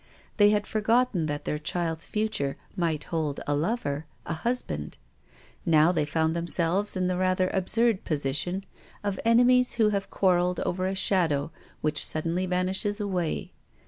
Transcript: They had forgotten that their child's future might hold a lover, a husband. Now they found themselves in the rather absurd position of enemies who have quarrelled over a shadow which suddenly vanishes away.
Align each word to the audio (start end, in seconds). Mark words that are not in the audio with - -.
They 0.37 0.49
had 0.49 0.65
forgotten 0.65 1.27
that 1.27 1.45
their 1.45 1.59
child's 1.59 2.07
future 2.07 2.57
might 2.75 3.03
hold 3.03 3.39
a 3.45 3.53
lover, 3.53 4.07
a 4.25 4.33
husband. 4.33 4.97
Now 5.63 5.91
they 5.91 6.05
found 6.05 6.35
themselves 6.35 6.97
in 6.97 7.05
the 7.05 7.17
rather 7.17 7.51
absurd 7.53 8.03
position 8.03 8.65
of 9.03 9.19
enemies 9.23 9.73
who 9.73 9.89
have 9.89 10.09
quarrelled 10.09 10.59
over 10.61 10.87
a 10.87 10.95
shadow 10.95 11.51
which 11.81 12.03
suddenly 12.03 12.47
vanishes 12.47 12.99
away. 12.99 13.51